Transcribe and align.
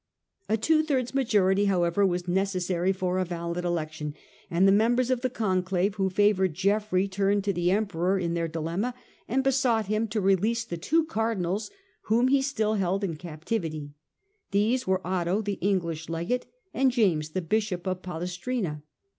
A 0.49 0.57
two 0.57 0.81
thirds 0.81 1.13
majority, 1.13 1.65
however, 1.65 2.07
was 2.07 2.27
necessary 2.27 2.91
for 2.91 3.19
a 3.19 3.23
valid 3.23 3.63
election, 3.63 4.15
and 4.49 4.67
the 4.67 4.71
members 4.71 5.11
of 5.11 5.21
the 5.21 5.29
Conclave 5.29 5.93
who 5.93 6.09
favoured 6.09 6.55
Geoffrey 6.55 7.07
turned 7.07 7.43
to 7.43 7.53
the 7.53 7.69
Emperor 7.69 8.17
in 8.17 8.33
their 8.33 8.47
dilemma 8.47 8.95
and 9.27 9.43
besought 9.43 9.85
him 9.85 10.07
to 10.07 10.19
release 10.19 10.63
the 10.65 10.75
two 10.75 11.05
Cardinals 11.05 11.69
whom 12.05 12.29
he 12.29 12.41
still 12.41 12.73
held 12.73 13.03
in 13.03 13.15
captivity. 13.15 13.93
These 14.49 14.87
were 14.87 15.05
Otho, 15.05 15.39
the 15.43 15.59
English 15.61 16.09
Legate, 16.09 16.47
and 16.73 16.89
James, 16.89 17.29
the 17.33 17.41
Bishop 17.43 17.85
of 17.85 18.01
Palestrina. 18.01 18.81